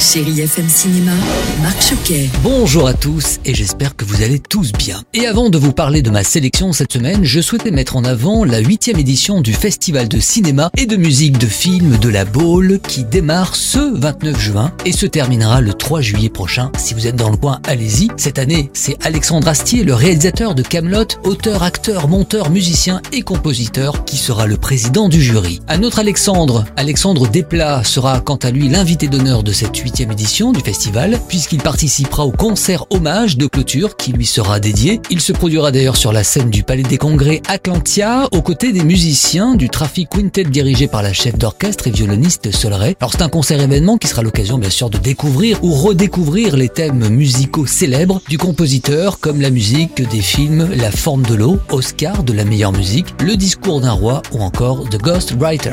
[0.00, 1.12] Chérie FM Cinéma,
[1.62, 2.30] Marc Choquet.
[2.42, 5.02] Bonjour à tous et j'espère que vous allez tous bien.
[5.12, 8.44] Et avant de vous parler de ma sélection cette semaine, je souhaitais mettre en avant
[8.44, 12.80] la huitième édition du Festival de cinéma et de musique de film de la Baule
[12.80, 16.72] qui démarre ce 29 juin et se terminera le 3 juillet prochain.
[16.78, 18.08] Si vous êtes dans le coin, allez-y.
[18.16, 24.06] Cette année, c'est Alexandre Astier, le réalisateur de Camelot, auteur, acteur, monteur, musicien et compositeur
[24.06, 25.60] qui sera le président du jury.
[25.68, 30.52] Un autre Alexandre, Alexandre Desplat, sera quant à lui l'invité d'honneur de cette huitième édition
[30.52, 35.00] du festival, puisqu'il participera au concert hommage de clôture qui lui sera dédié.
[35.10, 38.84] Il se produira d'ailleurs sur la scène du Palais des Congrès Atlantia, aux côtés des
[38.84, 42.96] musiciens du Traffic Quintet dirigé par la chef d'orchestre et violoniste Solray.
[43.00, 46.68] Alors c'est un concert événement qui sera l'occasion bien sûr de découvrir ou redécouvrir les
[46.68, 52.22] thèmes musicaux célèbres du compositeur, comme la musique des films La forme de l'eau, Oscar
[52.22, 55.72] de la meilleure musique, Le discours d'un roi ou encore The Ghost Writer.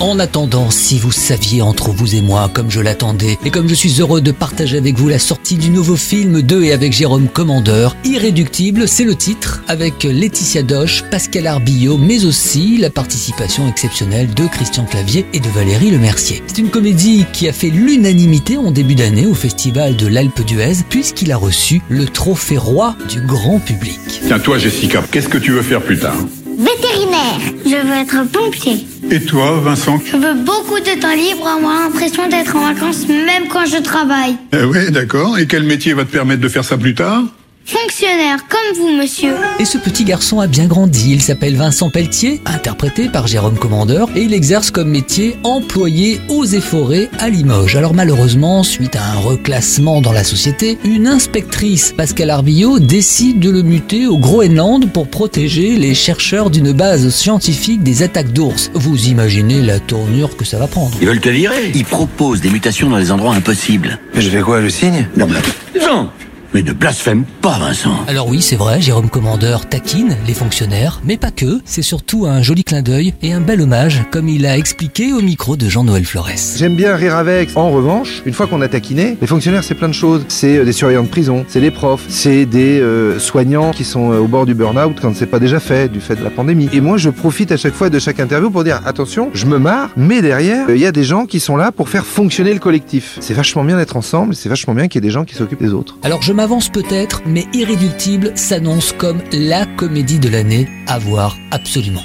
[0.00, 3.74] En attendant, si vous saviez entre vous et moi comme je l'attendais, et comme je
[3.74, 7.28] suis heureux de partager avec vous la sortie du nouveau film de et avec Jérôme
[7.28, 14.32] Commandeur, Irréductible, c'est le titre, avec Laetitia Doche, Pascal Arbillot, mais aussi la participation exceptionnelle
[14.32, 16.42] de Christian Clavier et de Valérie Lemercier.
[16.46, 20.82] C'est une comédie qui a fait l'unanimité en début d'année au festival de l'Alpe d'Huez,
[20.88, 24.00] puisqu'il a reçu le trophée roi du grand public.
[24.26, 26.16] Tiens, toi, Jessica, qu'est-ce que tu veux faire plus tard?
[26.58, 27.40] Vétérinaire.
[27.66, 28.86] Je veux être pompier.
[29.12, 33.48] Et toi, Vincent Je veux beaucoup de temps libre, avoir l'impression d'être en vacances même
[33.50, 34.36] quand je travaille.
[34.52, 35.36] Eh ouais, d'accord.
[35.36, 37.24] Et quel métier va te permettre de faire ça plus tard?
[37.70, 39.32] Fonctionnaire, comme vous, monsieur.
[39.60, 41.12] Et ce petit garçon a bien grandi.
[41.12, 46.44] Il s'appelle Vincent Pelletier, interprété par Jérôme Commandeur, et il exerce comme métier employé aux
[46.44, 47.76] et forêts à Limoges.
[47.76, 53.50] Alors malheureusement, suite à un reclassement dans la société, une inspectrice, Pascal Arbillot, décide de
[53.50, 58.72] le muter au Groenland pour protéger les chercheurs d'une base scientifique des attaques d'ours.
[58.74, 60.98] Vous imaginez la tournure que ça va prendre.
[61.00, 61.70] Ils veulent te virer.
[61.72, 64.00] Ils proposent des mutations dans des endroits impossibles.
[64.12, 65.06] Mais je fais quoi, le signe?
[65.16, 65.80] Non, mais...
[65.80, 66.10] Jean
[66.52, 67.94] Mais ne blasphème pas, Vincent.
[68.08, 72.42] Alors oui, c'est vrai, Jérôme Commandeur taquine les fonctionnaires, mais pas que, c'est surtout un
[72.42, 76.04] joli clin d'œil et un bel hommage, comme il a expliqué au micro de Jean-Noël
[76.04, 76.56] Flores.
[76.56, 77.56] J'aime bien rire avec.
[77.56, 80.24] En revanche, une fois qu'on a taquiné, les fonctionnaires, c'est plein de choses.
[80.26, 84.10] C'est euh, des surveillants de prison, c'est des profs, c'est des euh, soignants qui sont
[84.10, 86.68] euh, au bord du burn-out quand c'est pas déjà fait, du fait de la pandémie.
[86.72, 89.58] Et moi, je profite à chaque fois de chaque interview pour dire attention, je me
[89.58, 92.58] marre, mais derrière, il y a des gens qui sont là pour faire fonctionner le
[92.58, 93.18] collectif.
[93.20, 95.62] C'est vachement bien d'être ensemble, c'est vachement bien qu'il y ait des gens qui s'occupent
[95.62, 95.96] des autres.
[96.02, 102.00] Alors je m'avance peut-être, mais Irréductible s'annonce comme la comédie de l'année à voir absolument.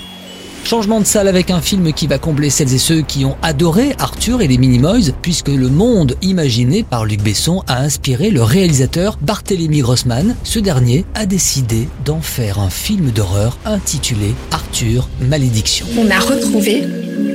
[0.66, 3.96] Changement de salle avec un film qui va combler celles et ceux qui ont adoré
[3.98, 9.18] Arthur et les Minimoys, puisque le monde imaginé par Luc Besson a inspiré le réalisateur
[9.22, 10.36] Barthélemy Grossman.
[10.44, 15.86] Ce dernier a décidé d'en faire un film d'horreur intitulé Arthur Malédiction.
[15.98, 16.84] On a retrouvé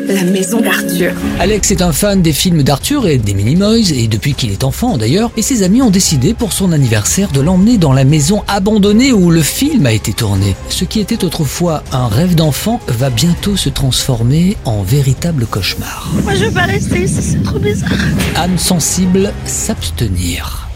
[0.09, 1.13] la maison d'Arthur.
[1.39, 4.97] Alex est un fan des films d'Arthur et des Minimoys, et depuis qu'il est enfant
[4.97, 9.13] d'ailleurs, et ses amis ont décidé pour son anniversaire de l'emmener dans la maison abandonnée
[9.13, 10.55] où le film a été tourné.
[10.69, 16.11] Ce qui était autrefois un rêve d'enfant va bientôt se transformer en véritable cauchemar.
[16.25, 17.91] Moi, je veux pas rester ici, c'est trop bizarre.
[18.37, 20.70] âme sensible, s'abstenir.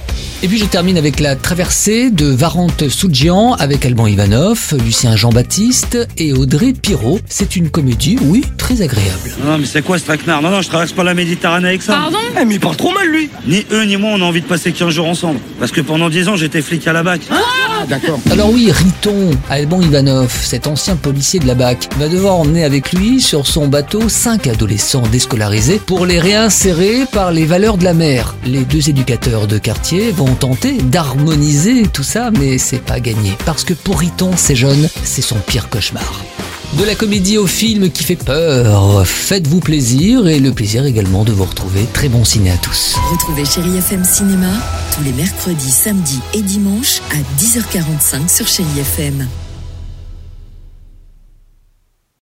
[0.44, 6.34] Et puis je termine avec la traversée de Varante-Soudjian avec Alban Ivanov, Lucien Jean-Baptiste et
[6.34, 7.18] Audrey Pirot.
[7.26, 9.34] C'est une comédie, oui, très agréable.
[9.42, 10.42] Non, mais c'est quoi ce traquenard?
[10.42, 11.94] Non, non, je traverse pas la Méditerranée avec ça.
[11.94, 12.18] Pardon?
[12.38, 14.46] Eh, mais il parle trop mal, lui Ni eux, ni moi, on a envie de
[14.46, 15.40] passer 15 jours ensemble.
[15.58, 17.22] Parce que pendant 10 ans, j'étais flic à la BAC.
[18.30, 22.92] Alors oui, Riton, Alban Ivanov, cet ancien policier de la BAC, va devoir emmener avec
[22.92, 27.94] lui sur son bateau cinq adolescents déscolarisés pour les réinsérer par les valeurs de la
[27.94, 28.34] mer.
[28.44, 33.36] Les deux éducateurs de quartier vont tenter d'harmoniser tout ça, mais c'est pas gagné.
[33.44, 36.22] Parce que pour Riton, ces jeunes, c'est son pire cauchemar.
[36.78, 41.30] De la comédie au film qui fait peur, faites-vous plaisir et le plaisir également de
[41.30, 41.86] vous retrouver.
[41.92, 42.96] Très bon ciné à tous.
[43.12, 44.50] Retrouvez Chérie FM Cinéma
[44.96, 49.28] tous les mercredis, samedis et dimanches à 10h45 sur Chérie FM.